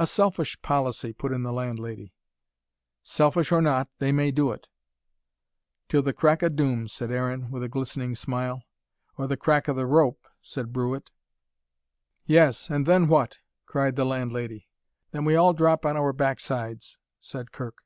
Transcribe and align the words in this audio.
"A 0.00 0.08
selfish 0.08 0.60
policy," 0.60 1.12
put 1.12 1.30
in 1.30 1.44
the 1.44 1.52
landlady. 1.52 2.12
"Selfish 3.04 3.52
or 3.52 3.62
not, 3.62 3.88
they 4.00 4.10
may 4.10 4.32
do 4.32 4.50
it." 4.50 4.68
"Till 5.88 6.02
the 6.02 6.12
crack 6.12 6.42
o' 6.42 6.48
doom," 6.48 6.88
said 6.88 7.12
Aaron, 7.12 7.48
with 7.52 7.62
a 7.62 7.68
glistening 7.68 8.16
smile. 8.16 8.64
"Or 9.16 9.28
the 9.28 9.36
crack 9.36 9.68
o' 9.68 9.72
th' 9.74 9.86
rope," 9.86 10.26
said 10.40 10.72
Brewitt. 10.72 11.12
"Yes, 12.24 12.70
and 12.70 12.86
THEN 12.86 13.06
WHAT?" 13.06 13.38
cried 13.66 13.94
the 13.94 14.04
landlady. 14.04 14.66
"Then 15.12 15.24
we 15.24 15.36
all 15.36 15.52
drop 15.54 15.86
on 15.86 15.96
our 15.96 16.12
backsides," 16.12 16.98
said 17.20 17.52
Kirk. 17.52 17.84